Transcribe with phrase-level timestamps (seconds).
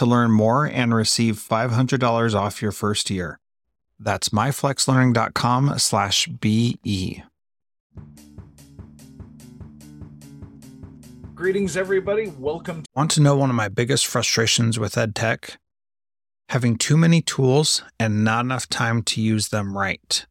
[0.00, 3.38] to learn more and receive $500 off your first year.
[3.98, 7.22] That's myflexlearning.com slash BE.
[11.34, 12.28] Greetings, everybody.
[12.38, 12.84] Welcome.
[12.84, 15.56] To- Want to know one of my biggest frustrations with EdTech?
[16.48, 20.24] Having too many tools and not enough time to use them right.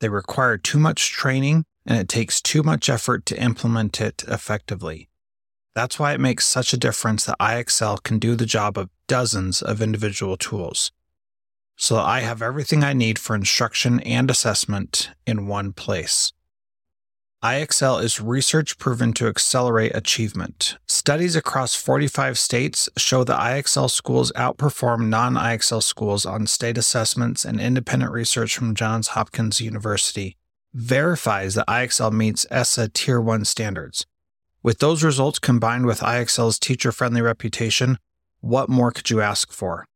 [0.00, 5.09] They require too much training and it takes too much effort to implement it effectively.
[5.74, 9.62] That's why it makes such a difference that IXL can do the job of dozens
[9.62, 10.92] of individual tools.
[11.76, 16.32] So I have everything I need for instruction and assessment in one place.
[17.42, 20.76] IXL is research proven to accelerate achievement.
[20.86, 27.46] Studies across 45 states show that IXL schools outperform non IXL schools on state assessments,
[27.46, 30.36] and independent research from Johns Hopkins University
[30.74, 34.04] verifies that IXL meets ESSA Tier 1 standards.
[34.62, 37.98] With those results combined with IXL's teacher friendly reputation,
[38.42, 39.86] what more could you ask for?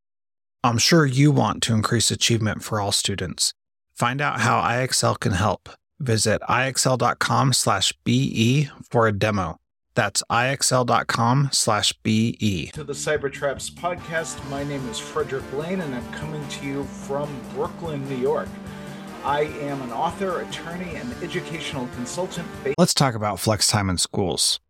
[0.63, 3.53] I'm sure you want to increase achievement for all students.
[3.95, 5.69] Find out how IXL can help.
[6.01, 9.59] Visit ixl.com slash BE for a demo.
[9.95, 12.71] That's ixl.com slash BE.
[12.73, 17.29] To the Cybertraps podcast, my name is Frederick Lane, and I'm coming to you from
[17.55, 18.49] Brooklyn, New York.
[19.25, 22.47] I am an author, attorney, and educational consultant.
[22.77, 24.61] Let's talk about flex time in schools.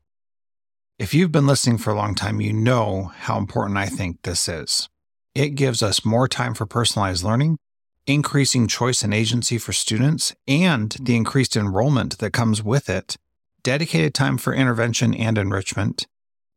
[0.97, 4.49] If you've been listening for a long time, you know how important I think this
[4.49, 4.89] is.
[5.35, 7.59] It gives us more time for personalized learning,
[8.07, 13.17] increasing choice and agency for students, and the increased enrollment that comes with it,
[13.65, 16.07] dedicated time for intervention and enrichment,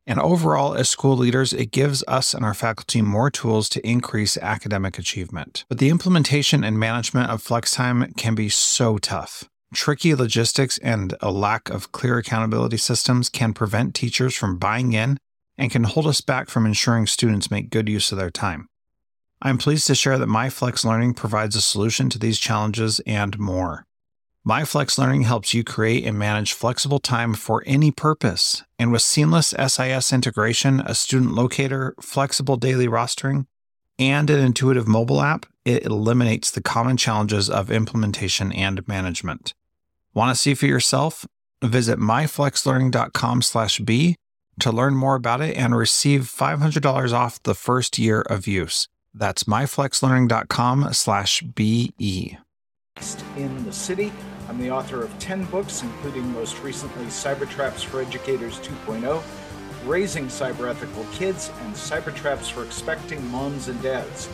[0.07, 4.37] and overall, as school leaders, it gives us and our faculty more tools to increase
[4.37, 5.65] academic achievement.
[5.67, 9.43] But the implementation and management of flex time can be so tough.
[9.73, 15.17] Tricky logistics and a lack of clear accountability systems can prevent teachers from buying in
[15.57, 18.69] and can hold us back from ensuring students make good use of their time.
[19.41, 23.86] I'm pleased to share that MyFlex Learning provides a solution to these challenges and more.
[24.47, 28.63] MyFlex Learning helps you create and manage flexible time for any purpose.
[28.79, 33.47] And with seamless SIS integration, a student locator, flexible daily rostering,
[33.99, 39.53] and an intuitive mobile app, it eliminates the common challenges of implementation and management.
[40.13, 41.27] Want to see for yourself?
[41.61, 44.15] Visit myflexlearning.com/b
[44.61, 48.87] to learn more about it and receive $500 off the first year of use.
[49.13, 52.37] That's myflexlearning.com/be.
[53.35, 54.11] In the city,
[54.49, 59.21] I'm the author of 10 books, including most recently Cybertraps for Educators 2.0,
[59.85, 64.27] Raising Cyber Ethical Kids, and Cybertraps for Expecting Moms and Dads.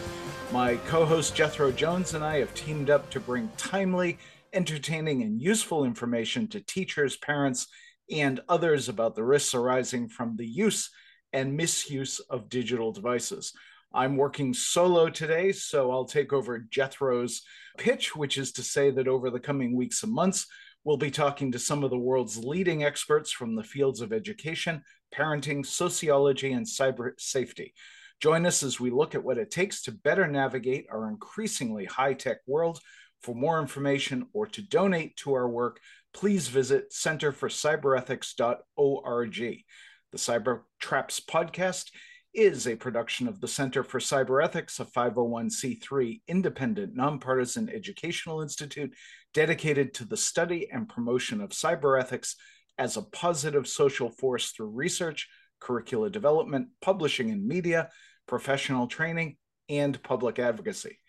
[0.53, 4.17] My co host Jethro Jones and I have teamed up to bring timely,
[4.53, 7.67] entertaining, and useful information to teachers, parents,
[8.09, 10.89] and others about the risks arising from the use
[11.33, 13.51] and misuse of digital devices.
[13.93, 17.41] I'm working solo today, so I'll take over Jethro's
[17.77, 20.47] pitch, which is to say that over the coming weeks and months,
[20.83, 24.83] we'll be talking to some of the world's leading experts from the fields of education,
[25.13, 27.73] parenting, sociology, and cyber safety.
[28.19, 32.13] Join us as we look at what it takes to better navigate our increasingly high
[32.13, 32.79] tech world.
[33.21, 35.79] For more information or to donate to our work,
[36.13, 39.63] please visit centerforcyberethics.org.
[40.11, 41.89] The Cyber Traps podcast
[42.33, 48.93] is a production of the Center for Cyber Ethics, a 501c3 independent, nonpartisan educational institute
[49.33, 52.35] dedicated to the study and promotion of cyber ethics
[52.77, 55.27] as a positive social force through research,
[55.59, 57.89] curricula development, publishing and media,
[58.27, 59.37] professional training,
[59.69, 60.99] and public advocacy.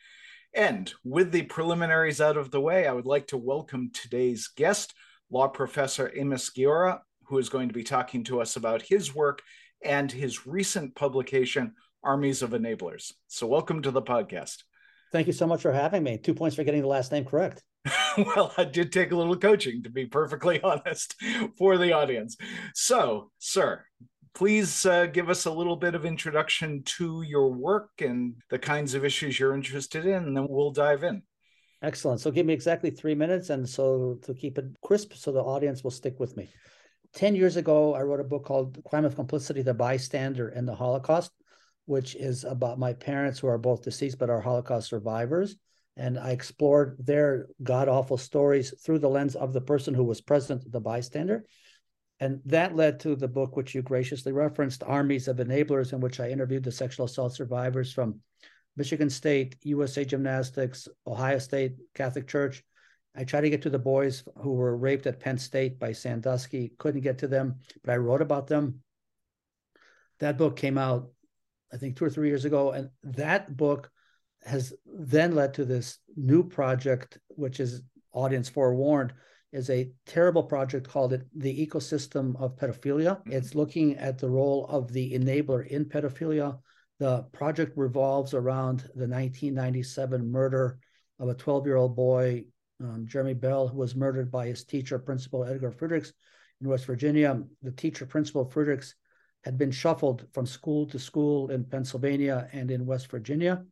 [0.55, 4.95] And with the preliminaries out of the way, I would like to welcome today's guest,
[5.31, 9.43] law professor Amos Guiora, who is going to be talking to us about his work
[9.85, 13.13] and his recent publication, Armies of Enablers.
[13.29, 14.63] So, welcome to the podcast.
[15.13, 16.19] Thank you so much for having me.
[16.19, 17.63] Two points for getting the last name correct.
[18.19, 21.15] well, I did take a little coaching, to be perfectly honest,
[21.57, 22.37] for the audience.
[22.75, 23.85] So, sir,
[24.35, 28.95] please uh, give us a little bit of introduction to your work and the kinds
[28.95, 31.23] of issues you're interested in, and then we'll dive in.
[31.83, 32.21] Excellent.
[32.21, 35.85] So, give me exactly three minutes, and so to keep it crisp, so the audience
[35.85, 36.49] will stick with me.
[37.15, 40.75] 10 years ago, I wrote a book called Crime of Complicity, The Bystander and the
[40.75, 41.31] Holocaust,
[41.87, 45.57] which is about my parents who are both deceased but are Holocaust survivors.
[45.97, 50.21] And I explored their god awful stories through the lens of the person who was
[50.21, 51.45] present, the bystander.
[52.19, 56.19] And that led to the book, which you graciously referenced, Armies of Enablers, in which
[56.19, 58.21] I interviewed the sexual assault survivors from
[58.77, 62.65] Michigan State, USA Gymnastics, Ohio State Catholic Church,
[63.17, 66.73] I tried to get to the boys who were raped at Penn State by Sandusky,
[66.79, 68.81] couldn't get to them, but I wrote about them.
[70.19, 71.11] That book came out,
[71.73, 72.73] I think, two or three years ago.
[72.73, 73.91] And that book
[74.45, 77.83] has then led to this new project, which is
[78.13, 79.13] audience forewarned,
[79.53, 83.19] is a terrible project called it the ecosystem of pedophilia.
[83.19, 83.33] Mm-hmm.
[83.33, 86.59] It's looking at the role of the enabler in pedophilia.
[86.99, 90.79] The project revolves around the 1997 murder
[91.21, 92.45] of a 12 year old boy
[92.85, 96.13] um, Jeremy Bell, who was murdered by his teacher, Principal Edgar Friedrichs
[96.61, 97.43] in West Virginia.
[97.63, 98.95] The teacher, Principal Friedrichs,
[99.45, 103.65] had been shuffled from school to school in Pennsylvania and in West Virginia.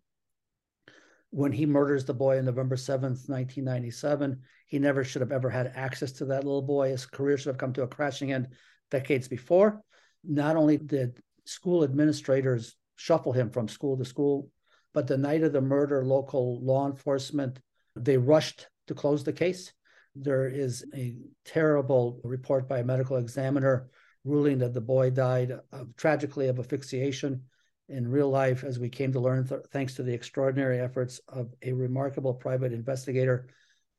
[1.30, 5.72] When he murders the boy on November 7th, 1997, he never should have ever had
[5.74, 6.90] access to that little boy.
[6.90, 8.48] His career should have come to a crashing end
[8.90, 9.80] decades before.
[10.24, 14.50] Not only did school administrators shuffle him from school to school,
[14.92, 17.58] but the night of the murder, local law enforcement,
[17.96, 19.72] they rushed to close the case.
[20.14, 23.88] There is a terrible report by a medical examiner
[24.24, 27.42] ruling that the boy died of, tragically of asphyxiation
[27.88, 31.52] in real life, as we came to learn, th- thanks to the extraordinary efforts of
[31.62, 33.48] a remarkable private investigator,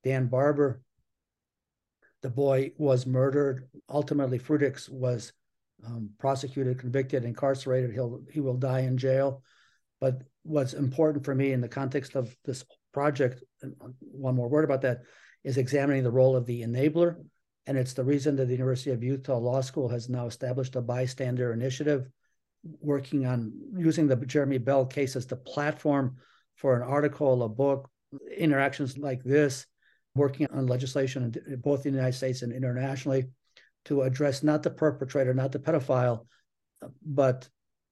[0.04, 0.82] Dan Barber.
[2.22, 3.68] The boy was murdered.
[3.90, 5.34] Ultimately, Friedrichs was
[5.86, 7.92] um, prosecuted, convicted, incarcerated.
[7.92, 9.44] He'll he will die in jail.
[10.00, 12.64] But what's important for me in the context of this
[12.94, 13.44] project,
[14.00, 15.02] one more word about that,
[15.44, 17.16] is examining the role of the enabler.
[17.66, 20.82] And it's the reason that the University of Utah Law School has now established a
[20.82, 22.10] bystander initiative
[22.80, 26.18] working on using the Jeremy Bell case as the platform
[26.56, 27.90] for an article, a book,
[28.38, 29.66] interactions like this,
[30.16, 33.26] working on legislation both in the United States and internationally
[33.86, 36.26] to address not the perpetrator, not the pedophile,
[37.06, 37.50] but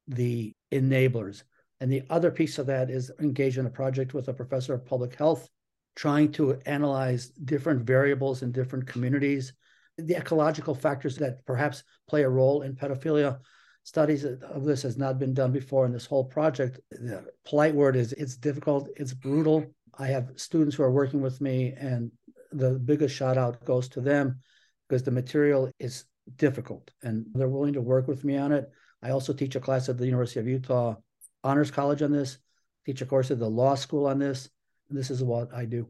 [0.07, 1.44] the enablers.
[1.81, 4.85] And the other piece of that is engage in a project with a professor of
[4.85, 5.49] public health,
[5.95, 9.53] trying to analyze different variables in different communities,
[9.97, 13.39] the ecological factors that perhaps play a role in pedophilia.
[13.83, 16.79] Studies of this has not been done before in this whole project.
[16.91, 19.65] The polite word is it's difficult, it's brutal.
[19.97, 22.11] I have students who are working with me, and
[22.51, 24.39] the biggest shout out goes to them
[24.87, 28.69] because the material is difficult and they're willing to work with me on it.
[29.01, 30.95] I also teach a class at the University of Utah
[31.43, 32.38] honors college on this,
[32.86, 34.50] teach a course at the law school on this.
[34.89, 35.88] And this is what I do.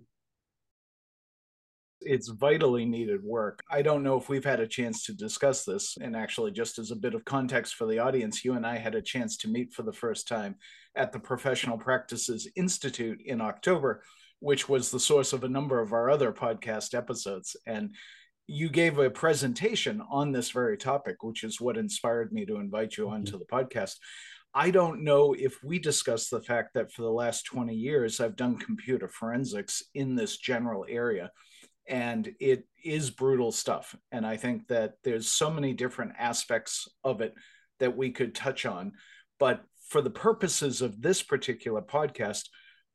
[2.03, 3.61] It's vitally needed work.
[3.69, 5.97] I don't know if we've had a chance to discuss this.
[6.01, 8.95] And actually, just as a bit of context for the audience, you and I had
[8.95, 10.55] a chance to meet for the first time
[10.95, 14.03] at the Professional Practices Institute in October,
[14.39, 17.55] which was the source of a number of our other podcast episodes.
[17.67, 17.93] And
[18.47, 22.97] you gave a presentation on this very topic, which is what inspired me to invite
[22.97, 23.95] you onto the podcast.
[24.53, 28.35] I don't know if we discussed the fact that for the last 20 years, I've
[28.35, 31.31] done computer forensics in this general area.
[31.87, 33.95] And it is brutal stuff.
[34.11, 37.33] And I think that there's so many different aspects of it
[37.79, 38.93] that we could touch on.
[39.39, 42.43] But for the purposes of this particular podcast,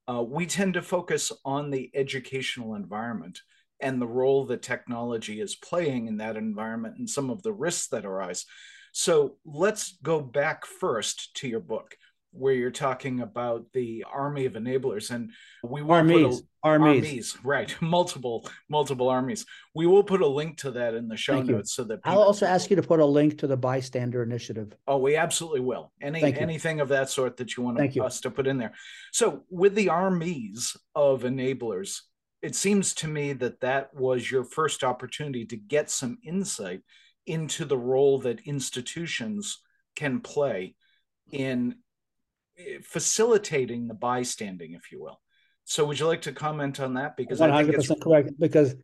[0.08, 3.40] uh, we tend to focus on the educational environment
[3.80, 7.88] and the role that technology is playing in that environment and some of the risks
[7.88, 8.44] that arise.
[8.98, 11.98] So let's go back first to your book.
[12.30, 15.30] where you're talking about the army of enablers and
[15.62, 20.26] we will armies, put a, armies armies right multiple multiple armies we will put a
[20.26, 21.84] link to that in the show Thank notes you.
[21.84, 24.74] so that I'll also ask you to put a link to the bystander initiative.
[24.86, 25.92] Oh, we absolutely will.
[26.00, 26.34] Any you.
[26.48, 28.02] anything of that sort that you want Thank you.
[28.02, 28.72] us to put in there.
[29.12, 32.00] So, with the armies of enablers,
[32.42, 36.80] it seems to me that that was your first opportunity to get some insight
[37.26, 39.60] into the role that institutions
[39.94, 40.74] can play
[41.30, 41.76] in
[42.58, 45.20] eh, facilitating the bystanding, if you will.
[45.64, 47.16] So, would you like to comment on that?
[47.16, 48.30] Because One I think hundred it's percent correct.
[48.38, 48.76] Because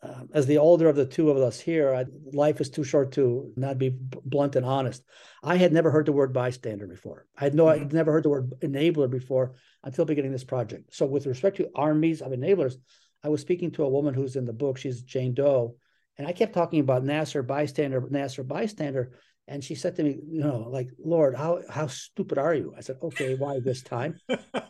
[0.00, 3.10] uh, as the older of the two of us here, I, life is too short
[3.12, 5.02] to not be blunt and honest.
[5.42, 7.26] I had never heard the word bystander before.
[7.36, 7.80] I had no, Mhm.
[7.80, 10.94] I'd never heard the word enabler before until beginning this project.
[10.94, 12.76] So, with respect to armies of enablers,
[13.24, 14.78] I was speaking to a woman who's in the book.
[14.78, 15.74] She's Jane Doe,
[16.18, 20.40] and I kept talking about Nassar bystander, Nassar bystander, and she said to me, "You
[20.40, 24.20] know, like Lord, how how stupid are you?" I said, "Okay, why this time?"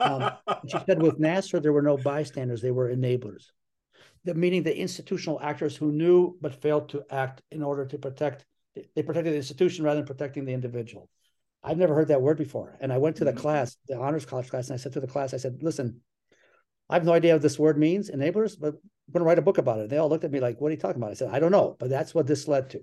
[0.01, 0.31] Um,
[0.67, 3.47] she said with Nassar, there were no bystanders, they were enablers.
[4.25, 8.45] The meaning the institutional actors who knew but failed to act in order to protect,
[8.75, 11.09] they protected the institution rather than protecting the individual.
[11.63, 12.77] I've never heard that word before.
[12.81, 13.39] And I went to the Mhm.
[13.39, 16.01] class, the honors college class, and I said to the class, I said, listen,
[16.91, 19.43] I have no idea what this word means, enablers, but I'm going to write a
[19.43, 19.91] book about it.
[19.91, 21.11] They all looked at me like, what are you talking about?
[21.11, 22.81] I said, I don't know, but that's what this led to.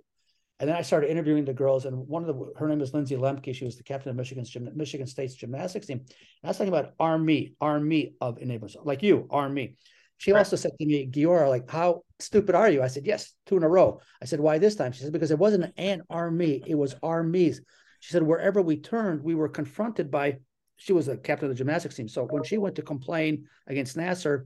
[0.60, 3.18] And then I started interviewing the girls, and one of the her name is Lindsay
[3.18, 3.54] Lemke.
[3.54, 5.98] She was the captain of Michigan's Michigan State's gymnastics team.
[5.98, 6.08] And
[6.46, 9.76] I was talking about army, army of enablers, like you, army.
[10.18, 10.40] She Right.
[10.40, 12.82] also said to me, Guiora, like, how stupid are you?
[12.82, 14.00] I said, yes, two in a row.
[14.22, 14.94] I said, why this time?
[14.94, 17.62] She said, because it wasn't an army, it was armies.
[18.00, 20.38] She said, wherever we turned, we were confronted by.
[20.78, 23.98] She was a captain of the gymnastics team, so when she went to complain against
[23.98, 24.46] Nassar,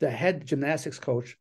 [0.00, 1.36] the head gymnastics coach,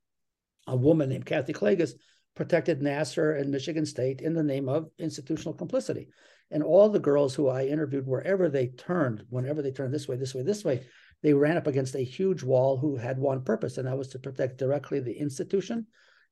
[0.67, 1.93] a woman named Kathy Klages,
[2.35, 6.09] protected Nassar and Michigan State in the name of institutional complicity.
[6.51, 10.17] And all the girls who I interviewed, wherever they turned, whenever they turned this way,
[10.17, 10.85] this way, this way,
[11.23, 14.19] they ran up against a huge wall who had one purpose, and that was to
[14.19, 15.87] protect directly the institution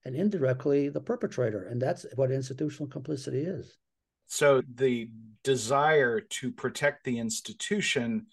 [0.05, 1.63] and indirectly the perpetrator.
[1.63, 3.77] And that's what institutional complicity is.
[4.27, 5.09] So the
[5.43, 8.27] desire to protect the institution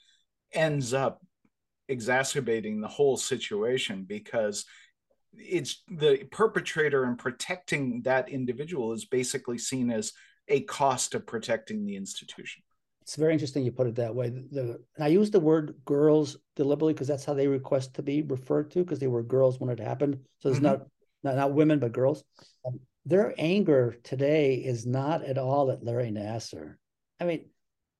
[0.52, 1.22] ends up
[1.88, 4.64] exacerbating the whole situation because
[5.34, 10.12] it's the perpetrator and protecting that individual is basically seen as
[10.48, 12.62] a cost of protecting the institution.
[13.02, 14.28] It's very interesting you put it that way.
[14.30, 18.22] The, and I use the word girls deliberately because that's how they request to be
[18.22, 20.18] referred to because they were girls when it happened.
[20.38, 20.62] So it's Mhm.
[20.62, 20.86] not,
[21.22, 22.22] not not women but girls.
[22.64, 26.76] Um, their anger today is not at all at Larry Nassar.
[27.20, 27.46] I mean,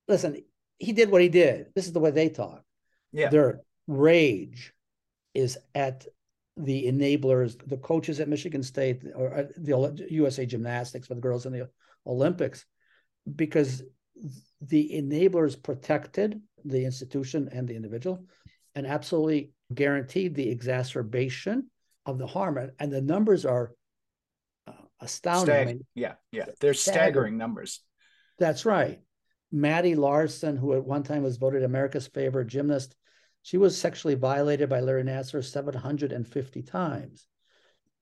[0.09, 0.43] listen,
[0.79, 1.67] he did what he did.
[1.75, 2.63] This is the way they talk.
[3.13, 3.29] Yeah.
[3.29, 4.73] Their rage
[5.35, 6.07] is at
[6.57, 11.47] the enablers, the coaches at Michigan State or at the USA Gymnastics for the girls
[11.47, 11.69] in the
[12.07, 12.65] Olympics,
[13.37, 13.83] because
[14.61, 18.25] the enablers protected the institution and the individual
[18.75, 21.71] and absolutely guaranteed the exacerbation
[22.07, 22.59] of the harm.
[22.79, 23.73] And- the numbers are
[24.67, 25.69] uh, astounding.
[25.69, 26.47] Stag- yeah, yeah.
[26.61, 27.05] They're Staggering.
[27.05, 27.81] staggering numbers.
[28.39, 29.01] that's right.
[29.53, 32.95] Mattie Larson, who at one time was voted America's favorite gymnast,
[33.43, 37.27] she was sexually violated by Larry Nassar 750 times.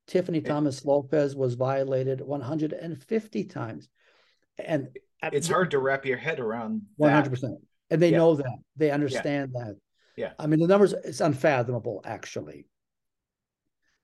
[0.06, 3.88] Tiffany Thomas Lopez was violated 150 times.
[4.58, 4.88] And
[5.22, 7.58] at- It's hard to wrap your head around hundred percent,
[7.90, 8.18] and they Yeah.
[8.18, 8.58] know that.
[8.76, 9.76] They understand that.
[10.16, 10.32] Yeah.
[10.38, 12.66] I mean, the numbers it's unfathomable, actually.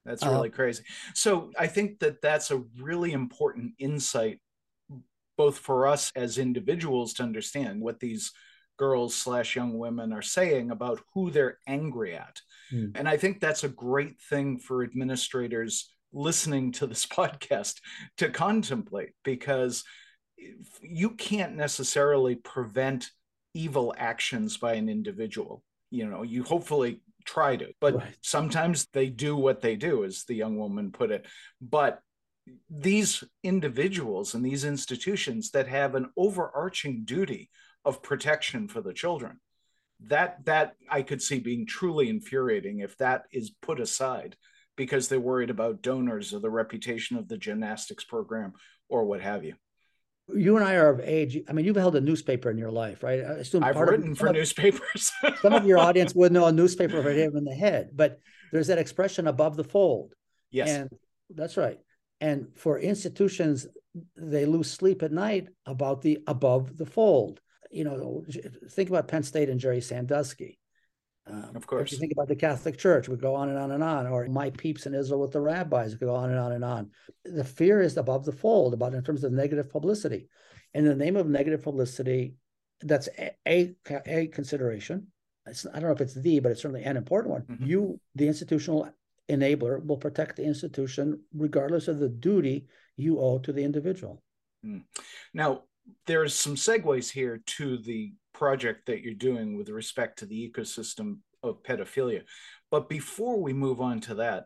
[0.05, 0.85] That's Uh, really crazy.
[1.15, 4.41] So I think that that's a really important insight,
[5.37, 8.33] both for us as individuals to understand what these
[8.77, 12.41] girls slash young women are saying about who they're angry at.
[12.71, 12.87] Hmm.
[12.95, 17.81] And I think that's a great thing for administrators listening to this podcast
[18.19, 19.85] to contemplate because
[20.83, 23.11] you can't necessarily prevent
[23.55, 25.63] evil actions by an individual.
[25.91, 28.17] You know, you hopefully try to, but Right.
[28.21, 31.27] sometimes they do what they do, as the young woman put it.
[31.61, 32.01] But
[32.71, 37.51] these individuals and these institutions that have an overarching duty
[37.85, 39.39] of protection for the children
[40.07, 44.37] that that i could see being truly infuriating if that is put aside
[44.77, 48.53] because they're worried about donors or the reputation of the gymnastics program
[48.89, 49.55] or what have you
[50.35, 51.39] You and I are of age.
[51.49, 53.21] I mean, you've held a newspaper in your life, right?
[53.21, 56.47] I assume i've part of- written for of- newspapers Some of your audience would know
[56.47, 58.19] a newspaper right hit in the head, but
[58.51, 60.15] there's that expression above the fold.
[60.51, 60.89] yes And
[61.31, 61.79] that's right.
[62.21, 63.67] And for institutions,
[64.17, 67.41] they lose sleep at night about the above the fold.
[67.71, 68.25] You know,
[68.71, 70.59] think about Penn State and Jerry Sandusky.
[71.27, 71.89] Um, Of course.
[71.89, 74.27] If you think about the Catholic Church, we go on and on and on, or
[74.27, 76.91] my peeps in Israel with the rabbis, we go on and on and on.
[77.25, 80.29] The fear is above the fold about in terms of negative publicity.
[80.75, 82.35] In the name of negative publicity,
[82.81, 83.75] That's a, a,
[84.07, 85.09] a consideration.
[85.47, 87.43] It's, I don't know if it's the, but it's certainly an important one.
[87.43, 87.67] Mm-hmm.
[87.67, 88.89] You, the institutional
[89.31, 94.23] enabler, will protect the institution regardless of the duty you owe to the individual.
[94.65, 94.85] Mm.
[95.33, 95.63] Now,
[96.07, 101.19] there's some segues here to the project that you're doing with respect to the ecosystem
[101.43, 102.23] of pedophilia.
[102.71, 104.45] But before we move on to that,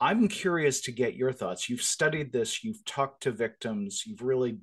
[0.00, 1.68] I'm curious to get your thoughts.
[1.68, 4.58] You've studied this, you've talked to victims, you've really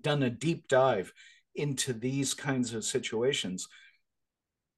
[0.00, 1.12] done a deep dive
[1.54, 3.66] into these kinds of situations.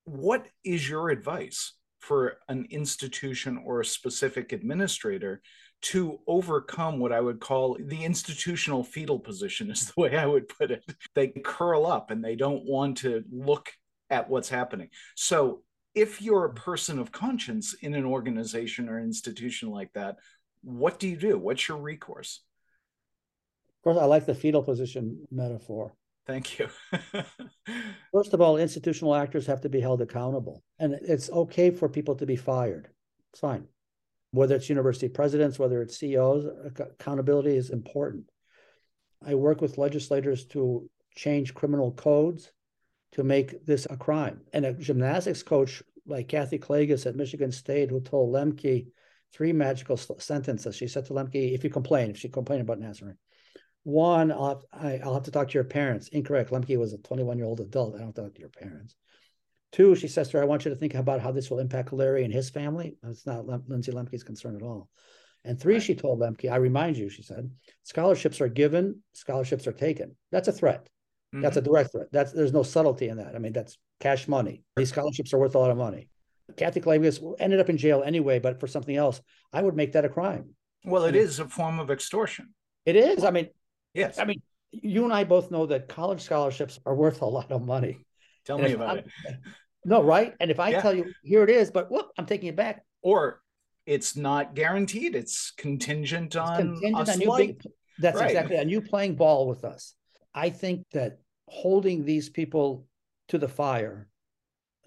[0.05, 5.41] What is your advice for an institution or a specific administrator
[5.83, 10.49] to overcome what I would call the institutional fetal position, is the way I would
[10.49, 10.85] put it.
[11.15, 13.71] They curl up and they don't want to look
[14.11, 14.89] at what's happening.
[15.17, 15.63] So,
[15.95, 20.17] if you're a person of conscience in an organization or institution like that,
[20.63, 21.39] what do you do?
[21.39, 22.41] What's your recourse?
[23.69, 25.93] Of course, I like the fetal position metaphor.
[26.27, 26.69] Thank you.
[28.13, 32.15] First of all, institutional actors have to be held accountable, and it's okay for people
[32.17, 32.89] to be fired.
[33.33, 33.67] It's fine
[34.33, 36.47] whether it's university presidents, whether it's CEOs,
[36.79, 38.25] accountability is important.
[39.25, 42.51] I work with legislators to change criminal codes
[43.13, 44.41] to make this a crime.
[44.53, 48.87] And a gymnastics coach like Kathy Klages at Michigan State, who told Lemke
[49.33, 50.77] three magical sentences.
[50.77, 53.19] She said to Lemke, if you complain, if she complained about Nazarene,
[53.85, 56.09] one, I'll have, I, will have to talk to your parents.
[56.09, 56.51] Incorrect.
[56.51, 57.97] Lemke was a 21 year old adult.
[57.97, 58.95] I don't talk to your parents.
[59.73, 61.93] Two, she says to her, I want you to think about how this will impact
[61.93, 62.97] Larry and his family.
[63.05, 64.89] It's not Lindsay Lemke's concern at all.
[65.45, 67.51] And three, she told Lemke, I remind you, she said,
[67.83, 70.15] scholarships are given, scholarships are taken.
[70.31, 70.89] That's a threat.
[71.35, 71.43] Mm-hmm.
[71.43, 72.09] That's a direct threat.
[72.13, 73.35] That's there's no subtlety in that.
[73.35, 74.63] I mean, that's cash money.
[74.77, 76.09] These scholarships are worth a lot of money.
[76.57, 79.21] Kathy Klages ended up in jail anyway, but for something else,
[79.53, 80.51] I would make that a crime.
[80.85, 82.51] Well, it I mean, is a form of extortion.
[82.85, 83.25] It is.
[83.25, 83.49] I mean,
[83.95, 84.19] yes.
[84.19, 87.63] I mean, you and I both know that college scholarships are worth a lot of
[87.63, 88.05] money.
[88.45, 89.07] Tell and me about it.
[89.85, 90.35] No, right?
[90.41, 90.81] And if I yeah.
[90.81, 92.85] tell you, here it is, but whoop, I'm taking it back.
[93.03, 93.41] Or
[93.87, 95.15] it's not guaranteed.
[95.15, 97.61] It's contingent it's on contingent on you being,
[97.99, 98.31] that's right.
[98.31, 99.95] exactly on you playing ball with us.
[100.35, 101.19] I think that
[101.49, 102.87] holding these people
[103.29, 104.09] to the fire,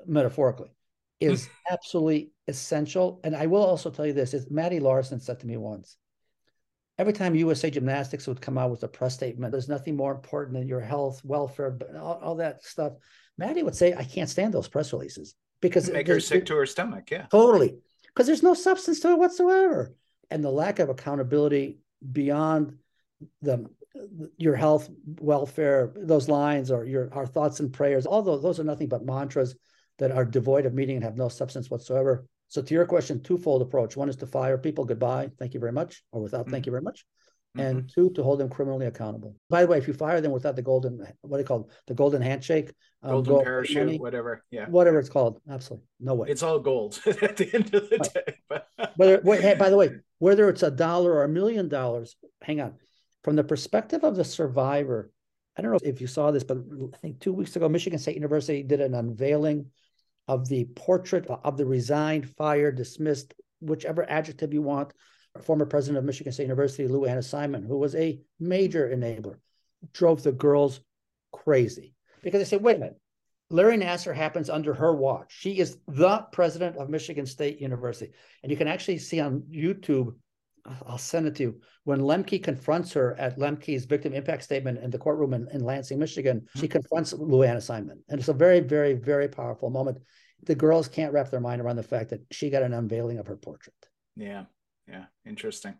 [0.05, 0.71] metaphorically,
[1.19, 3.19] is absolutely essential.
[3.23, 5.97] And I will also tell you this: is Mattie Larson said to me once,
[6.97, 10.57] every time USA Gymnastics would come out with a press statement, there's nothing more important
[10.57, 12.93] than your health, welfare, all, all that stuff.
[13.37, 16.65] Mattie would say, I can't stand those press releases because make her sick to her
[16.65, 17.11] stomach.
[17.11, 17.25] Yeah.
[17.31, 17.75] Totally.
[18.07, 19.93] Because there's no substance to it whatsoever.
[20.31, 21.79] And the lack of accountability
[22.11, 22.77] beyond
[23.41, 23.69] the
[24.37, 24.89] your health,
[25.21, 29.05] welfare, those lines or your our thoughts and prayers, all those, those are nothing but
[29.05, 29.55] mantras
[29.99, 32.25] that are devoid of meaning and have no substance whatsoever.
[32.47, 33.97] So to your question, twofold approach.
[33.97, 36.51] One is to fire people goodbye, thank you very much, or without mm-hmm.
[36.51, 37.05] thank you very much
[37.57, 37.87] and mm-hmm.
[37.87, 39.35] two to hold them criminally accountable.
[39.49, 41.67] By the way, if you fire them without the golden, what do you call it?
[41.87, 46.29] the golden handshake, um, golden parachute, money, whatever, yeah, whatever it's called, absolutely no way.
[46.29, 48.59] It's all gold at the end of the day.
[48.95, 52.61] whether wait, hey, by the way, whether it's a dollar or a million dollars, hang
[52.61, 52.75] on.
[53.23, 55.11] From the perspective of the survivor,
[55.57, 56.57] I don't know if you saw this, but
[56.93, 59.67] I think two weeks ago, Michigan State University did an unveiling
[60.27, 64.93] of the portrait of the resigned, fired, dismissed, whichever adjective you want,
[65.41, 69.37] former president of Michigan State University, Lou Anna Simon, who was a major enabler,
[69.93, 70.79] drove the girls
[71.31, 72.99] crazy because they said, wait a minute,
[73.49, 75.35] Larry Nassar happens under her watch.
[75.37, 78.11] She is the president of Michigan State University.
[78.41, 80.15] And you can actually see on YouTube,
[80.87, 84.89] I'll send it to you, when Lemke confronts her at Lemke's victim impact statement in
[84.89, 86.71] the courtroom in, in Lansing, Michigan, she mm-hmm.
[86.71, 88.01] confronts Lou Anna Simon.
[88.09, 89.99] And it's a very, very, very powerful moment.
[90.43, 93.27] The girls can't wrap their mind around the fact that she got an unveiling of
[93.27, 93.75] her portrait.
[94.15, 94.45] Yeah
[94.87, 95.75] yeah interesting.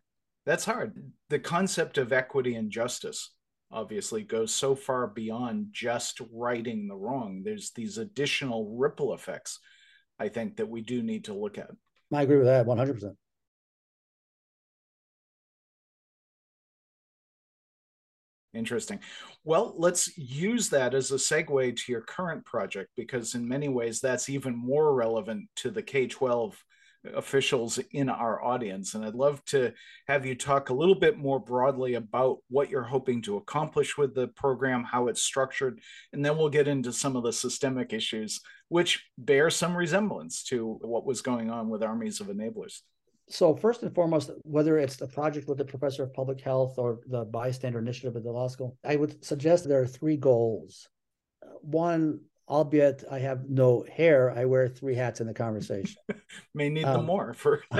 [0.45, 1.12] That's hard.
[1.30, 3.32] The concept of equity and justice
[3.71, 7.41] obviously goes so far beyond just righting the wrong.
[7.43, 9.60] There's these additional ripple effects
[10.17, 11.69] i think that we do need to look at.
[12.13, 13.15] I agree with that 100%
[18.56, 19.00] Interesting.
[19.44, 24.00] Well, let's use that as a segue to your current project because, in many ways,
[24.00, 26.58] that's even more relevant to the K 12
[27.13, 28.96] officials in our audience.
[28.96, 29.74] And I'd love to
[30.08, 34.15] have you talk a little bit more broadly about what you're hoping to accomplish with
[34.15, 35.82] the program, how it's structured,
[36.13, 40.80] and then we'll get into some of the systemic issues, which bear some resemblance to
[40.82, 42.82] what was going on with Armies of Enablers.
[43.27, 46.99] So, first and foremost, whether it's the project with the professor of public health or
[47.07, 50.88] the bystander initiative at the law school, I would suggest there are three goals.
[51.61, 55.95] One, albeit I have no hair, I wear three hats in the conversation.
[56.53, 57.63] May need um, them more for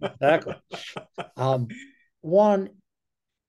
[0.00, 0.54] exactly.
[1.36, 1.68] Um,
[2.20, 2.70] one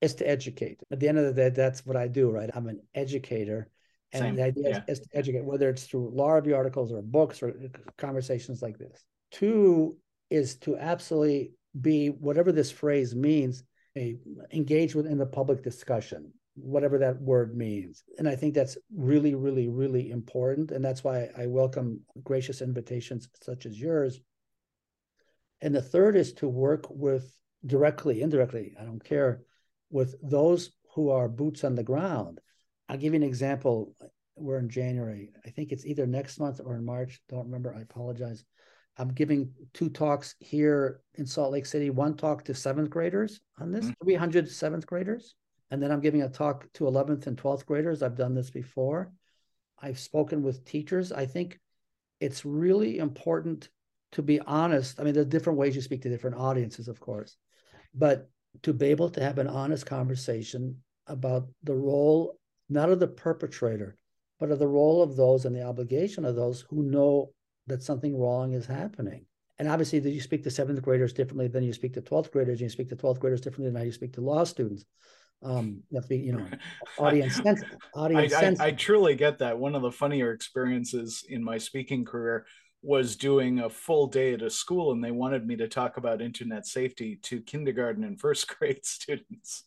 [0.01, 0.79] is to educate.
[0.91, 2.49] At the end of the day, that's what I do, right?
[2.53, 3.69] I'm an educator,
[4.11, 4.35] And Same.
[4.35, 4.81] the idea Yeah.
[4.87, 7.53] is, is to educate, whether it's through law review articles or books or
[7.97, 9.05] conversations like this.
[9.31, 9.97] Two
[10.33, 13.63] is to absolutely be whatever this phrase means,
[13.95, 14.17] a
[14.51, 18.03] engage within the public discussion, whatever that word means.
[18.17, 20.71] And I think that's really, really, really important.
[20.71, 24.19] And that's why I welcome gracious invitations such as yours.
[25.61, 27.31] And the third is to work with
[27.63, 29.43] directly, indirectly, I don't care,
[29.91, 32.39] with those who are boots on the ground.
[32.89, 33.95] I'll give you an example.
[34.35, 35.29] We're in January.
[35.45, 37.21] I think it's either next month or in March.
[37.29, 37.73] Don't remember.
[37.73, 38.43] I apologize.
[38.97, 43.71] I'm giving two talks here in Salt Lake City, one talk to seventh graders on
[43.71, 43.93] this, Mhm.
[44.03, 45.35] 300 seventh graders.
[45.71, 48.03] And then I'm giving a talk to 11th and 12th graders.
[48.03, 49.11] I've done this before.
[49.79, 51.11] I've spoken with teachers.
[51.11, 51.59] I think
[52.19, 53.69] it's really important
[54.11, 54.99] to be honest.
[54.99, 57.35] I mean, there's different ways you speak to different audiences, of course,
[57.95, 58.29] but
[58.61, 62.37] to be able to have an honest conversation about the role,
[62.69, 63.97] not of the perpetrator,
[64.39, 67.33] but of the role of those and the obligation of those who know
[67.67, 69.25] that something wrong is happening.
[69.59, 72.59] And obviously, that you speak to seventh graders differently than you speak to 12th graders,
[72.59, 74.85] and you speak to 12th graders differently than how you speak to law students.
[75.43, 76.45] Um, you have to be, you know,
[76.97, 77.77] audience sensitive.
[77.95, 78.73] I, Audience I, sensitive.
[78.73, 79.59] I truly get that.
[79.59, 82.45] One of the funnier experiences in my speaking career
[82.81, 86.21] was doing a full day at a school, and they wanted me to talk about
[86.21, 89.63] internet safety to kindergarten and first grade students.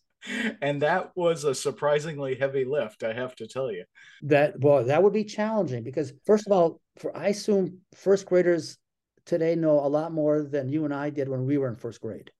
[0.61, 3.85] And that was a surprisingly heavy lift, I have to tell you.
[4.23, 8.79] That well, that would be challenging because first of all, for I assume first graders
[9.25, 12.01] today know a lot more than you and I did when we were in first
[12.01, 12.31] grade.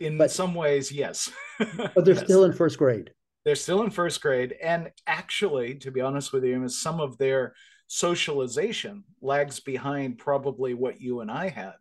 [0.00, 1.30] In But- some ways, yes.
[1.94, 2.24] But they're Yes.
[2.24, 3.10] still in first grade.
[3.44, 7.54] they're still in first grade and actually to be honest with you some of their
[7.88, 11.74] socialization lags behind probably what you and i had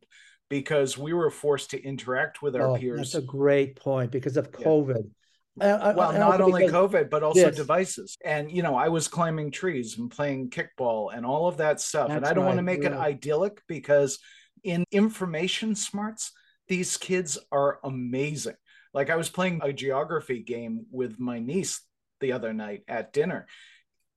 [0.49, 4.37] because we were forced to interact with our Oh, peers that's a great point because
[4.37, 5.05] of COVID.
[5.05, 5.15] I-
[5.59, 7.55] I- well and not only because- covid but also Yes.
[7.55, 8.17] devices.
[8.23, 12.09] And you know i was climbing trees and playing kickball and all of that stuff.
[12.09, 14.19] And i don't want to right, make it idyllic because
[14.63, 16.31] in information smarts
[16.67, 18.55] these kids are amazing.
[18.93, 21.81] Like i was playing a geography game with my niece
[22.21, 23.47] the other night at dinner.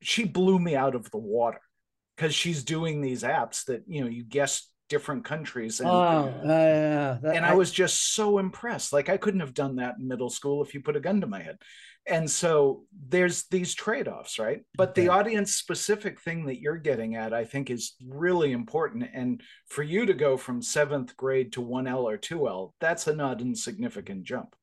[0.03, 1.61] She blew me out of the water
[2.17, 7.19] because she's doing these apps that you know you guess different countries and Oh, yeah,
[7.23, 8.93] that- and I, was just so impressed.
[8.93, 11.27] Like I couldn't have done that in middle school if you put a gun to
[11.27, 11.59] my head.
[12.07, 14.61] And so there's these trade-offs, right?
[14.77, 19.09] But the audience specific thing that you're getting at, I think, is really important.
[19.15, 23.07] And for you to go from seventh grade to one L or two L, that's
[23.07, 24.55] a not insignificant jump.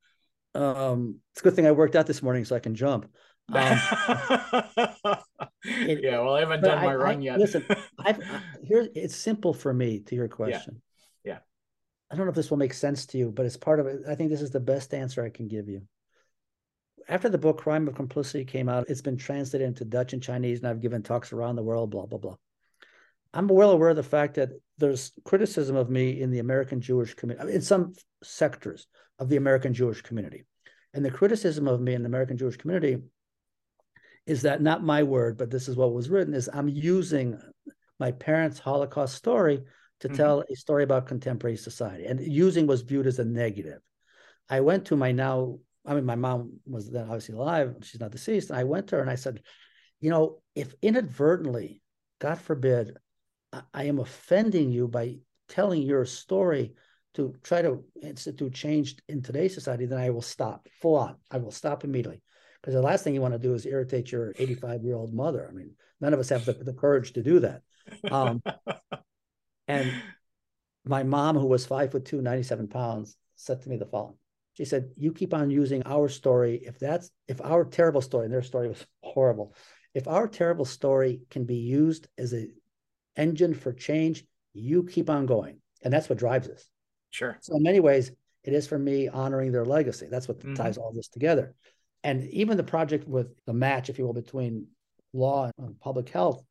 [0.54, 3.10] um, it's a good thing I worked out this morning so I can jump.
[3.54, 4.41] Um,
[5.66, 7.40] yeah, well, I haven't done my I- run I- yet.
[7.40, 7.66] listen,
[8.00, 10.82] I've uh, I, here it's simple for me to your question.
[11.24, 11.40] Yeah.
[12.12, 14.02] I don't know if this will make sense to you, but it's part of it.
[14.08, 15.84] I think this is the best answer I can give you.
[17.08, 20.60] After the book Crime of Complicity came out, it's been translated into Dutch and Chinese,
[20.60, 22.36] and I've given talks around the world, blah, blah, blah.
[23.34, 27.14] I'm well aware of the fact that there's criticism of me in the American Jewish
[27.14, 28.88] community, in some sectors
[29.18, 30.44] of the American Jewish community.
[30.94, 32.98] And the criticism of me in the American Jewish community
[34.26, 37.40] is that not my word, but this is what was written, is I'm using
[38.00, 39.64] my parents' Holocaust story
[40.00, 40.16] to Mhm.
[40.16, 42.06] tell a story about contemporary society.
[42.06, 43.80] And using was viewed as a negative.
[44.50, 48.12] I went to my now, I mean, my mom was then obviously alive, she's not
[48.12, 48.50] deceased.
[48.50, 49.42] And I went to her and I said,
[50.00, 51.82] you know, if inadvertently,
[52.20, 52.98] God forbid,
[53.54, 56.74] I, I am offending you by telling your story
[57.14, 61.18] to try to institute change in today's society, then I will stop full on.
[61.30, 62.22] I will stop immediately.
[62.62, 65.48] Because the last thing you want to do is irritate your 85 year old mother.
[65.50, 67.62] I mean, none of us have the, the courage to do that.
[68.12, 68.42] Um,
[69.68, 69.94] and
[70.86, 74.18] my mom, who was five foot two, 97 pounds, said to me the following.
[74.54, 76.62] She said, You keep on using our story.
[76.64, 79.56] If that's if our terrible story, and their story was horrible,
[79.94, 82.48] if our terrible story can be used as a
[83.16, 85.58] engine for change, you keep on going.
[85.84, 86.70] And that's what drives us.
[87.10, 87.38] sure.
[87.42, 88.12] So in many ways,
[88.44, 90.08] it is for me honoring their legacy.
[90.10, 90.56] That's what Mhm.
[90.56, 91.56] ties all this together.
[92.04, 94.68] And even the project with the match, if you will, between
[95.14, 96.44] law and public health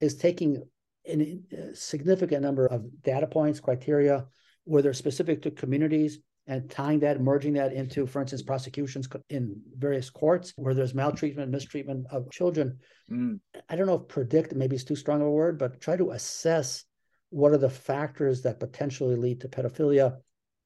[0.00, 0.62] is taking
[1.06, 1.40] a
[1.74, 4.26] significant number of data points, criteria,
[4.64, 9.60] where they're specific to communities and tying that, merging that into, for instance, prosecutions in
[9.76, 12.78] various courts where there's maltreatment, mistreatment of children.
[13.10, 15.96] Mm, I don't know if predict maybe it's too strong of a word, but try
[15.96, 16.84] to assess
[17.30, 20.16] what are the factors that potentially lead to pedophilia.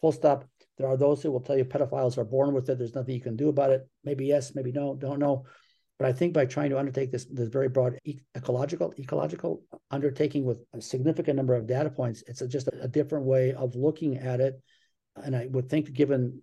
[0.01, 0.49] Full stop.
[0.79, 2.79] There are those who will tell you pedophiles are born with it.
[2.79, 3.89] There's nothing you can do about it.
[4.05, 5.45] Maybe yes, maybe no, don't know.
[5.99, 7.99] But I think by trying to undertake this, this very broad
[8.37, 12.89] ecological ecological undertaking with a significant number of data points, it's a, just a, a
[12.89, 14.61] different way of looking at it.
[15.17, 16.41] And I would think, given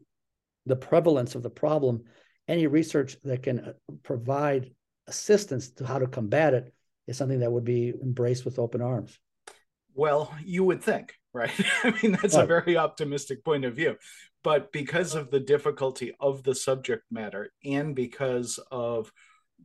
[0.65, 2.03] the prevalence of the problem,
[2.47, 4.71] any research that can uh, provide
[5.07, 6.73] assistance to how to combat it
[7.07, 9.19] is something that would be embraced with open arms.
[9.93, 11.51] Well, you would think, right?
[11.83, 12.43] I mean, that's right.
[12.43, 13.95] a very optimistic point of view.
[14.43, 19.11] But because of the difficulty of the subject matter and because of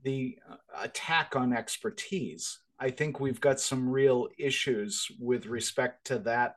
[0.03, 6.19] the uh, attack on expertise, I think we've got some real issues with respect to
[6.21, 6.57] that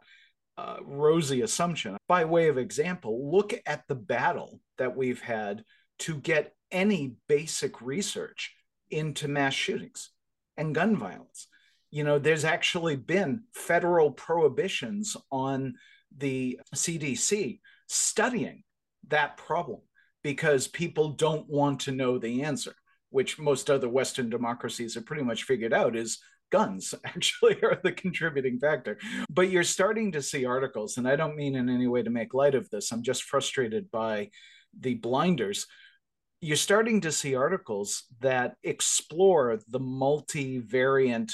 [0.57, 1.97] uh, rosy assumption.
[2.07, 5.63] By way of example, look at the battle that we've had
[5.99, 8.55] to get any basic research
[8.89, 10.09] into mass shootings
[10.57, 11.47] and gun violence.
[11.91, 15.75] You know, there's actually been federal prohibitions on
[16.15, 18.63] the CDC studying
[19.07, 19.81] that problem
[20.23, 22.73] because people don't want to know the answer,
[23.09, 26.19] which most other Western democracies have pretty much figured out is
[26.49, 28.97] guns actually are the contributing factor.
[29.29, 32.33] But you're starting to see articles, and I don't mean in any way to make
[32.33, 34.29] light of this, I'm just frustrated by
[34.77, 35.67] the blinders.
[36.41, 41.31] You're starting to see articles that explore the multivariant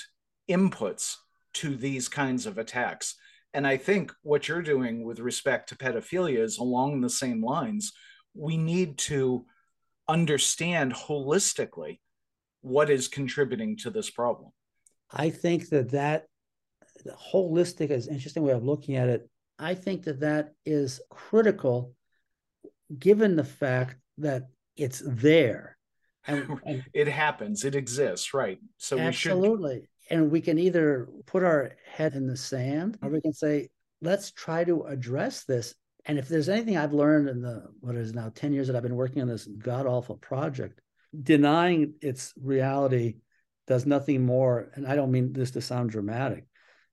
[0.50, 1.16] inputs
[1.56, 3.16] to these kinds of attacks.
[3.54, 7.94] And I think what you're doing with respect to pedophilia is along the same lines.
[8.34, 9.46] We need to
[10.08, 12.00] understand holistically
[12.62, 14.52] what is contributing to this problem.
[15.12, 16.26] I think that that
[17.32, 19.30] holistic is an interesting way of looking at it.
[19.60, 21.94] I think that that is critical
[22.98, 25.78] given the fact that it's there.
[26.26, 28.60] And, and it happens, it exists, right?
[28.78, 29.76] So absolutely.
[29.76, 33.34] we should and we can either put our head in the sand or we can
[33.34, 33.70] say,
[34.02, 35.76] let's try to address this.
[36.06, 38.84] And if there's anything I've learned in the what is now 10 years that I've
[38.84, 40.82] been working on this god awful project,
[41.22, 43.16] denying its reality
[43.68, 46.46] does nothing more, and I don't mean this to sound dramatic,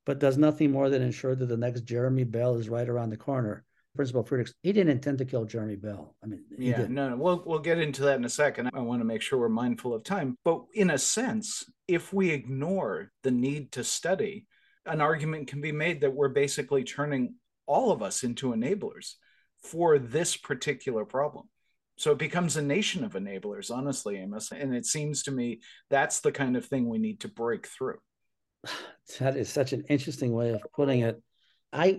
[0.06, 3.16] but does nothing more than ensure that the next Jeremy Bell is right around the
[3.16, 3.64] corner.
[4.00, 6.16] Principal Friedrichs, he didn't intend to kill Jeremy Bell.
[6.24, 6.94] I mean, yeah, didn't.
[6.94, 8.70] no, no, we'll we'll get into that in a second.
[8.72, 10.38] I want to make sure we're mindful of time.
[10.42, 14.46] But in a sense, if we ignore the need to study,
[14.86, 17.34] an argument can be made that we're basically turning
[17.66, 19.16] all of us into enablers
[19.62, 21.50] for this particular problem.
[21.98, 24.50] So it becomes a nation of enablers, honestly, Amos.
[24.50, 25.60] And it seems to me
[25.90, 27.98] that's the kind of thing we need to break through.
[29.18, 31.20] That is such an interesting way of putting it.
[31.72, 31.98] I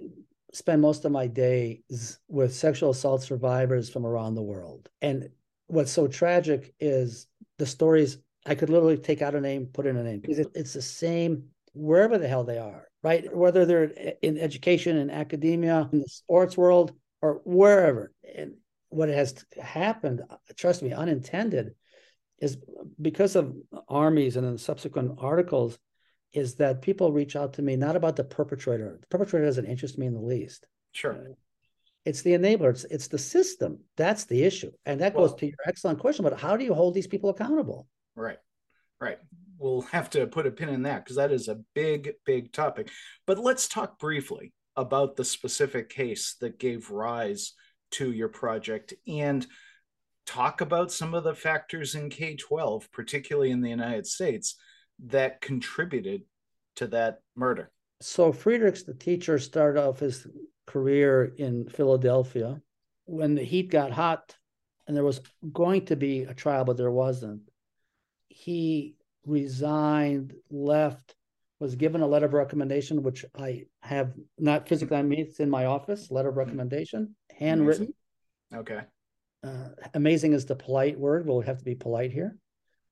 [0.54, 4.90] spend most of my days with sexual assault survivors from around the world.
[5.02, 5.30] And
[5.68, 9.98] what's so tragic is the stories I could literally take out a name, put in
[9.98, 13.34] a name because it's the same wherever the hell they are, right?
[13.36, 18.12] Whether they're in education, in academia, in the sports world, or wherever.
[18.36, 18.56] And
[18.90, 20.22] what has happened,
[20.56, 21.76] trust me, unintended,
[22.40, 22.58] is
[23.00, 23.56] because of
[23.88, 25.78] armies and then subsequent articles,
[26.34, 28.98] is that people reach out to me not about the perpetrator.
[29.00, 30.68] The perpetrator doesn't interest me in the least.
[30.94, 31.18] Sure.
[32.06, 32.72] It's the enabler.
[32.72, 33.80] It's, it's the system.
[33.98, 34.72] That's the issue.
[34.86, 36.24] And that well, goes to your excellent question.
[36.24, 37.88] But how do you hold these people accountable?
[38.16, 38.40] Right.
[39.00, 39.20] Right.
[39.58, 42.90] We'll have to put a pin in that because that is a big, big topic.
[43.28, 47.54] But let's talk briefly about the specific case that gave rise
[47.92, 49.46] to your project and
[50.26, 54.56] talk about some of the factors in K 12, particularly in the United States,
[55.08, 56.24] that contributed
[56.76, 57.72] to that murder.
[58.02, 60.26] So, Friedrichs, the teacher, started off his
[60.66, 62.62] career in Philadelphia.
[63.06, 64.36] When the heat got hot
[64.88, 67.42] and there was going to be a trial, but there wasn't,
[68.30, 71.16] he resigned, left,
[71.60, 75.50] was given a letter of recommendation, which I have not physically, I mean, it's in
[75.50, 77.94] my office, letter of recommendation handwritten.
[78.52, 78.62] Amazing.
[78.62, 78.82] Okay.
[79.44, 81.28] Uh, amazing is the polite word.
[81.28, 82.38] We'll have to be polite here.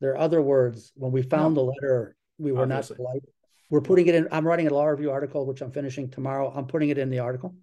[0.02, 0.92] There are other words.
[0.96, 1.62] When we found no.
[1.62, 2.98] the letter, we were Obviously.
[3.00, 3.24] not polite.
[3.70, 4.28] We're putting it in.
[4.32, 6.52] I'm writing a law review article, which I'm finishing tomorrow.
[6.56, 7.56] I'm putting it in the article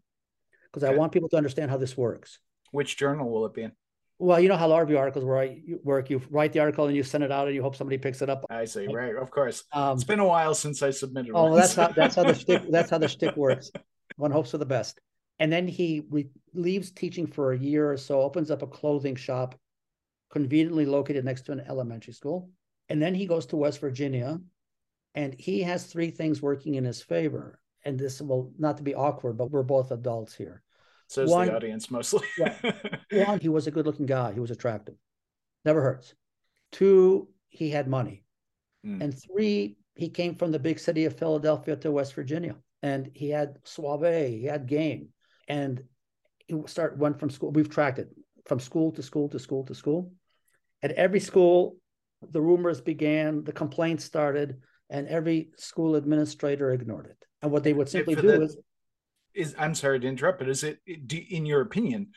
[0.70, 0.94] because okay.
[0.94, 2.38] I want people to understand how this works.
[2.70, 3.72] Which journal will it be in?
[4.18, 6.08] Well, you know how law review articles work.
[6.08, 8.30] You write the article and you send it out, and you hope somebody picks it
[8.30, 8.44] up.
[8.48, 8.86] I see.
[8.86, 9.14] Right.
[9.16, 9.64] Of course.
[9.72, 11.32] Um, it's been a while since I submitted.
[11.34, 13.70] Oh, that's how that's how the stick that's how the stick works.
[14.16, 15.00] One hopes for the best
[15.38, 19.16] and then he re- leaves teaching for a year or so, opens up a clothing
[19.16, 19.54] shop
[20.30, 22.50] conveniently located next to an elementary school.
[22.88, 24.40] And then he goes to West Virginia
[25.14, 27.58] and he has three things working in his favor.
[27.84, 30.62] And this will not to be awkward, but we're both adults here.
[31.08, 32.26] So is one, the audience mostly.
[33.12, 34.32] one, he was a good looking guy.
[34.32, 34.96] He was attractive.
[35.64, 36.14] Never hurts.
[36.72, 38.24] Two, he had money.
[38.84, 39.02] Mm.
[39.02, 42.56] And three, he came from the big city of Philadelphia to West Virginia.
[42.82, 45.10] And he had suave, he had game
[45.48, 45.82] and
[46.48, 47.50] it start went from school.
[47.50, 48.08] We've tracked it
[48.46, 50.12] from school to school to school to school.
[50.82, 51.76] At every school,
[52.30, 57.18] the rumors began, the complaints started, and every school administrator ignored it.
[57.42, 58.56] And what they would simply do that, is,
[59.34, 62.08] is I'm sorry to interrupt, but is it in your opinion,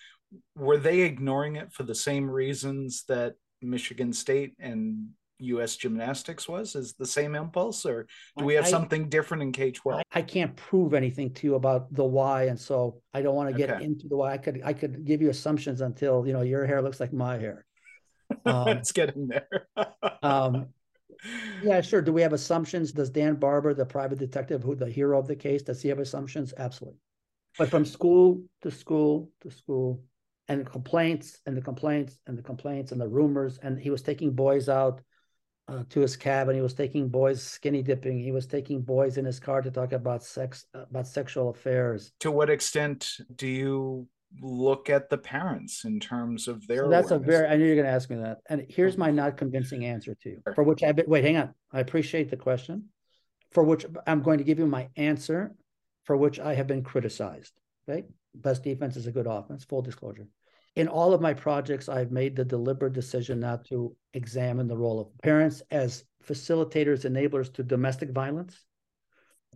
[0.56, 5.76] were they ignoring it for the same reasons that Michigan State and U.S.
[5.76, 6.76] Gymnastics was?
[6.76, 10.02] Is the same impulse, or do we have I, something different in K twelve?
[10.12, 13.56] I, can't prove anything to you about the why, and so I don't want to
[13.56, 13.84] get okay.
[13.84, 14.34] into the why.
[14.34, 17.38] I could I could give you assumptions until you know your hair looks like my
[17.38, 17.66] hair.
[18.46, 19.68] Um, Let's get in there.
[20.22, 20.68] um,
[21.64, 22.00] yeah, sure.
[22.00, 22.92] Do we have assumptions?
[22.92, 25.98] Does Dan Barber, the private detective, who the hero of the case, does he have
[25.98, 26.54] assumptions?
[26.56, 27.00] Absolutely.
[27.58, 30.04] But from school to school to school,
[30.50, 34.32] and complaints and the complaints and the complaints and the rumors, and he was taking
[34.32, 35.02] boys out
[35.70, 36.56] uh, to his cabin.
[36.56, 38.20] He was taking boys skinny dipping.
[38.20, 42.12] He was taking boys in his car to talk about sex, about sexual affairs.
[42.22, 44.08] To what extent do you
[44.42, 46.86] look at the parents in terms of their?
[46.86, 47.28] So that's awareness?
[47.28, 47.48] a very.
[47.48, 50.30] I knew you're going to ask me that, and here's my not convincing answer to
[50.30, 50.42] you.
[50.56, 51.24] For which I wait.
[51.24, 51.54] Hang on.
[51.72, 52.86] I appreciate the question.
[53.52, 55.56] For which I'm going to give you my answer,
[56.04, 57.54] for which I have been criticized.
[57.88, 58.06] Okay,
[58.36, 59.64] best defense is a good offense.
[59.66, 60.28] Full disclosure
[60.80, 65.02] in all of my projects, I've made the deliberate decision not to examine the role
[65.02, 68.64] of parents as facilitators, enablers to domestic violence,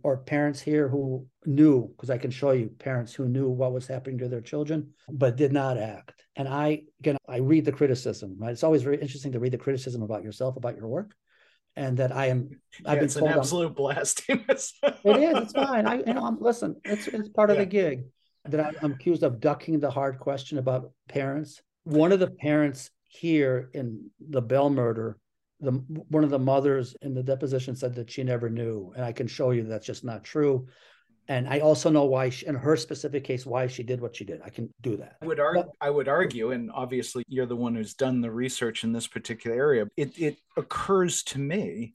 [0.02, 3.86] or parents here who knew, because I can show you parents who knew what was
[3.86, 6.26] happening to their children, but did not act.
[6.36, 8.52] And I, again, I read the criticism, right?
[8.52, 11.14] It's always very interesting to read the criticism about yourself, about your work.
[11.74, 12.50] And that I am,
[12.84, 13.74] I've been it's an absolute I'm,
[14.82, 15.38] it is.
[15.38, 15.86] It's fine.
[15.86, 16.76] I, you know, I'm listen.
[16.84, 17.54] It's it's part yeah.
[17.54, 18.04] of the gig
[18.46, 21.62] that I'm accused of ducking the hard question about parents.
[21.84, 25.18] One of the parents here in the Bell murder,
[25.60, 29.12] the one of the mothers in the deposition said that she never knew, and I
[29.12, 30.66] can show you that's just not true.
[31.26, 34.24] And I also know why, she, in her specific case, why she did what she
[34.24, 34.42] did.
[34.44, 35.16] I can do that.
[35.22, 38.30] I would argue, but, I would argue, and obviously you're the one who's done the
[38.30, 39.86] research in this particular area.
[39.96, 41.94] It it occurs to me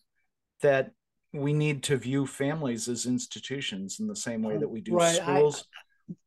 [0.62, 0.92] that
[1.32, 4.96] we need to view families as institutions in the same way oh, that we do
[4.96, 5.16] right.
[5.16, 5.66] schools.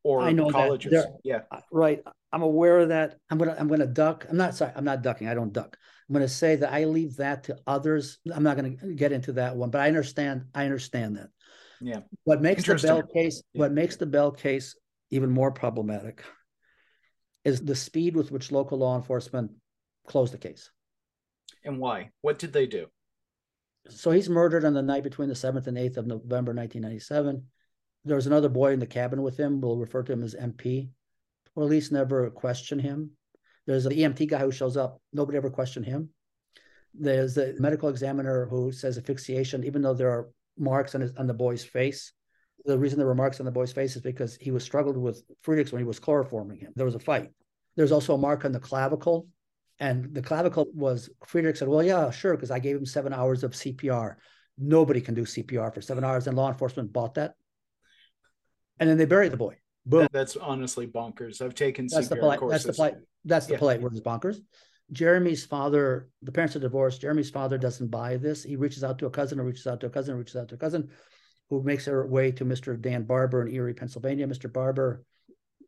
[0.02, 1.06] Or I know colleges.
[1.24, 1.42] yeah.
[1.50, 2.02] Uh, right.
[2.32, 3.18] I'm aware of that.
[3.30, 4.26] I'm gonna I'm gonna duck.
[4.28, 5.28] I'm not sorry, I'm not ducking.
[5.28, 5.76] I don't duck.
[6.08, 8.18] I'm gonna say that I leave that to others.
[8.32, 11.28] I'm not gonna get into that one, but I understand, I understand that.
[11.80, 12.00] Yeah.
[12.24, 13.60] What makes the Bell case, yeah.
[13.60, 14.76] what makes the Bell case
[15.10, 16.22] even more problematic
[17.44, 19.52] is the speed with which local law enforcement
[20.06, 20.70] closed the case.
[21.64, 22.10] And why?
[22.20, 22.86] What did they do?
[23.88, 27.46] So he's murdered on the night between the 7th and 8th of November 1997
[28.04, 29.60] there was another boy in the cabin with him.
[29.60, 30.88] We'll refer to him as MP.
[31.54, 33.10] Police never question him.
[33.66, 35.00] There's an EMT guy who shows up.
[35.12, 36.08] Nobody ever questioned him.
[36.94, 41.26] There's the medical examiner who says asphyxiation, even though there are marks on, his, on
[41.26, 42.12] the boy's face.
[42.64, 45.22] The reason there were marks on the boy's face is because he was struggled with
[45.42, 46.72] Friedrichs when he was chloroforming him.
[46.74, 47.30] There was a fight.
[47.76, 49.28] There's also a mark on the clavicle.
[49.78, 53.42] And the clavicle was, Friedrich said, well, yeah, sure, because I gave him seven hours
[53.42, 54.16] of CPR.
[54.58, 56.26] Nobody can do CPR for seven hours.
[56.26, 57.34] And law enforcement bought that
[58.82, 59.56] and then they bury the boy.
[59.86, 60.08] Boom.
[60.12, 61.40] That's honestly bonkers.
[61.40, 62.40] I've taken that's the polite.
[62.40, 62.64] Courses.
[62.64, 62.94] That's the polite.
[63.24, 63.58] That's the yeah.
[63.60, 64.38] polite word is bonkers.
[64.90, 67.00] Jeremy's father, the parents are divorced.
[67.00, 68.42] Jeremy's father doesn't buy this.
[68.42, 70.56] He reaches out to a cousin, or reaches out to a cousin, reaches out to
[70.56, 70.90] a cousin,
[71.48, 72.78] who makes her way to Mr.
[72.78, 74.26] Dan Barber in Erie, Pennsylvania.
[74.26, 74.52] Mr.
[74.52, 75.04] Barber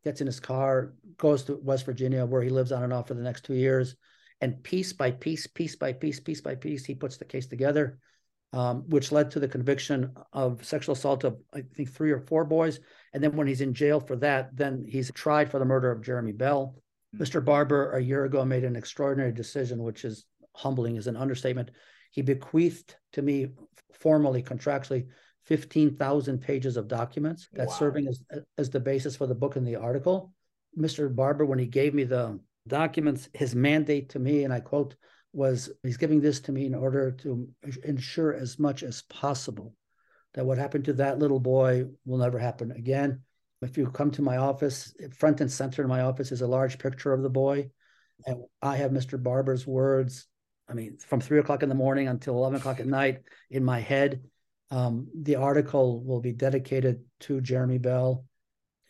[0.02, 3.14] gets in his car, goes to West Virginia, where he lives on and off for
[3.14, 3.94] the next two years,
[4.40, 8.00] and piece by piece, piece by piece, piece by piece, he puts the case together
[8.54, 12.44] um, which led to the conviction of sexual assault of I think three or four
[12.44, 12.78] boys.
[13.12, 16.02] And then when he's in jail for that, then he's tried for the murder of
[16.02, 16.76] Jeremy Bell.
[17.16, 17.40] Mr.
[17.40, 17.46] Hmm.
[17.46, 21.72] Barber a year ago made an extraordinary decision, which is humbling, is an understatement.
[22.12, 23.48] He bequeathed to me
[23.92, 25.08] formally, contractually,
[25.46, 27.78] 15,000 pages of documents that's wow.
[27.78, 28.22] serving as,
[28.56, 30.32] as the basis for the book and the article.
[30.78, 31.12] Mr.
[31.12, 32.38] Barber, when he gave me the
[32.68, 34.94] documents, his mandate to me, and I quote,
[35.34, 37.48] was he's giving this to me in order to
[37.82, 39.74] ensure as much as possible
[40.34, 43.20] that what happened to that little boy will never happen again.
[43.62, 46.78] If you come to my office, front and center in my office is a large
[46.78, 47.70] picture of the boy.
[48.26, 49.20] And I have Mr.
[49.20, 50.26] Barber's words,
[50.68, 53.80] I mean, from three o'clock in the morning until 11 o'clock at night in my
[53.80, 54.22] head.
[54.70, 58.24] Um, the article will be dedicated to Jeremy Bell.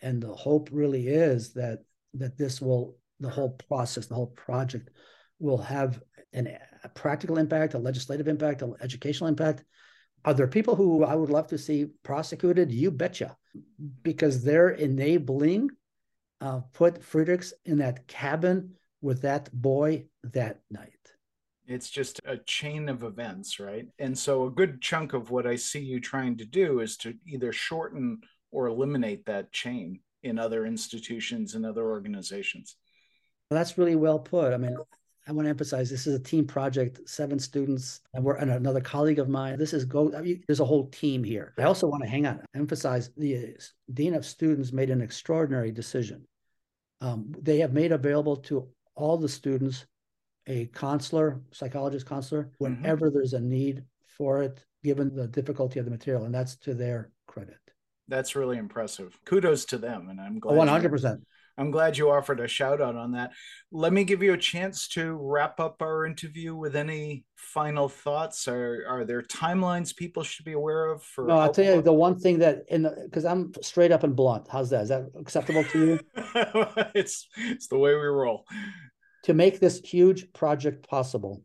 [0.03, 1.81] And the hope really is that
[2.15, 4.91] that this will, the whole process, the whole project
[5.41, 6.01] will have
[6.35, 9.65] an, a practical impact, a legislative impact, an educational impact.
[10.25, 12.71] Are there people who I would love to see prosecuted?
[12.71, 13.37] You betcha,
[14.03, 15.71] because they're enabling
[16.41, 20.91] uh, put Friedrichs in that cabin with that boy that night.
[21.67, 23.87] It's just a chain of events, right?
[23.99, 27.15] And so a good chunk of what I see you trying to do is to
[27.27, 28.21] either shorten
[28.51, 32.77] or eliminate that chain in other institutions and other organizations.
[33.51, 34.53] Well, that's really well put.
[34.53, 34.77] I mean,
[35.27, 38.81] I want to emphasize this is a team project, seven students, and we're and another
[38.81, 39.59] colleague of mine.
[39.59, 40.15] This is go.
[40.15, 41.55] I mean, there's a whole team here.
[41.59, 43.57] I also want to hang on, emphasize the
[43.93, 46.27] dean of students made an extraordinary decision.
[47.01, 49.87] Um, they have made available to all the students
[50.47, 53.17] a counselor, psychologist counselor, whenever mm-hmm.
[53.17, 56.25] there's a need for it, given the difficulty of the material.
[56.25, 57.59] And that's to their credit.
[58.09, 59.19] That's really impressive.
[59.25, 60.11] Kudos to them.
[60.11, 60.69] And I'm glad.
[60.69, 61.23] 100%.
[61.57, 63.31] I'm glad you offered a shout out on that.
[63.71, 68.49] Let me give you a chance to wrap up our interview with any final thoughts.
[68.49, 71.03] Are are there timelines people should be aware of?
[71.03, 74.17] For no, I'll tell you the one thing that in because I'm straight up and
[74.17, 74.49] blunt.
[74.51, 74.83] How's that?
[74.83, 76.01] Is that acceptable to you?
[76.95, 78.45] it's it's the way we roll.
[79.25, 81.43] To make this huge project possible,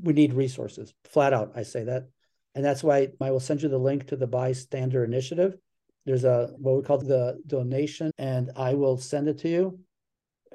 [0.00, 0.92] we need resources.
[1.04, 2.08] Flat out, I say that,
[2.54, 5.56] and that's why I will send you the link to the Bystander Initiative
[6.06, 9.78] there's a what we call the donation, and I will send it to you.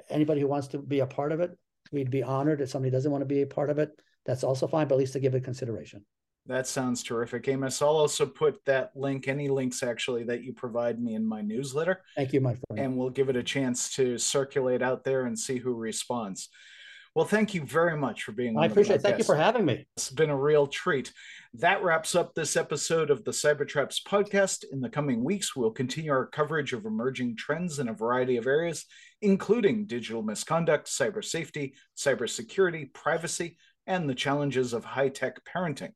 [0.08, 1.56] Anybody who wants to be a part of it,
[1.92, 2.60] we'd be honored.
[2.60, 3.90] If somebody doesn't want to be a part of it,
[4.24, 6.04] that's also fine, but at least to give it consideration.
[6.46, 7.82] That sounds terrific, Amos.
[7.82, 12.02] I'll also put that link, any links actually that you provide me in my newsletter.
[12.14, 12.84] Thank you, my friend.
[12.84, 16.48] And we'll give it a chance to circulate out there and see who responds.
[17.16, 18.58] Well, thank you very much for being.
[18.58, 18.96] I appreciate.
[18.96, 19.00] it.
[19.00, 19.86] Thank you for having me.
[19.96, 21.14] It's been a real treat.
[21.54, 24.64] That wraps up this episode of the Cybertraps podcast.
[24.70, 28.46] In the coming weeks, we'll continue our coverage of emerging trends in a variety of
[28.46, 28.84] areas,
[29.22, 33.56] including digital misconduct, cyber safety, cybersecurity, privacy,
[33.86, 35.92] and the challenges of high tech parenting.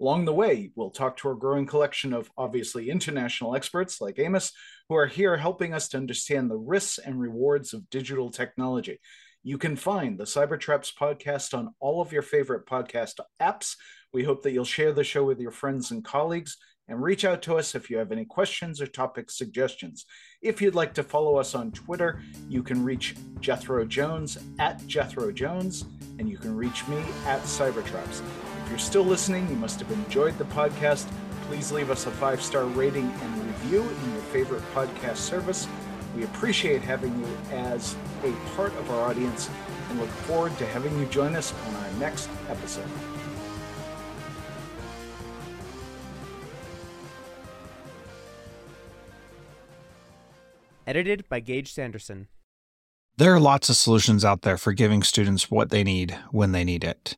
[0.00, 4.50] Along the way, we'll talk to our growing collection of obviously international experts like Amos,
[4.88, 8.98] who are here helping us to understand the risks and rewards of digital technology.
[9.46, 13.76] You can find the Cybertraps podcast on all of your favorite podcast apps.
[14.10, 16.56] We hope that you'll share the show with your friends and colleagues
[16.88, 20.06] and reach out to us if you have any questions or topic suggestions.
[20.40, 25.30] If you'd like to follow us on Twitter, you can reach Jethro Jones at Jethro
[25.30, 25.84] Jones,
[26.18, 28.22] and you can reach me at Cybertraps.
[28.64, 31.06] If you're still listening, you must have enjoyed the podcast.
[31.48, 35.68] Please leave us a five star rating and review in your favorite podcast service.
[36.14, 39.50] We appreciate having you as a part of our audience
[39.90, 42.88] and look forward to having you join us on our next episode.
[50.86, 52.28] Edited by Gage Sanderson.
[53.16, 56.62] There are lots of solutions out there for giving students what they need when they
[56.62, 57.16] need it.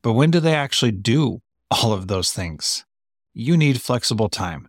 [0.00, 2.84] But when do they actually do all of those things?
[3.34, 4.68] You need flexible time.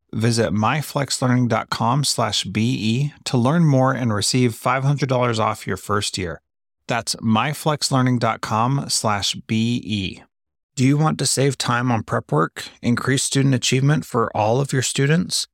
[0.13, 6.41] Visit myflexlearning.com slash BE to learn more and receive $500 off your first year.
[6.87, 10.23] That's myflexlearning.com slash BE.
[10.75, 14.73] Do you want to save time on prep work, increase student achievement for all of
[14.73, 15.47] your students,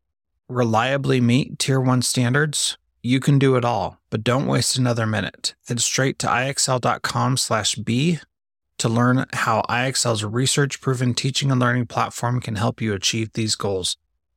[0.47, 2.77] reliably meet Tier 1 standards?
[3.03, 5.53] You can do it all, but don't waste another minute.
[5.67, 8.19] Head straight to ixl.com slash B
[8.79, 13.97] to learn how IXL's research-proven teaching and learning platform can help you achieve these goals.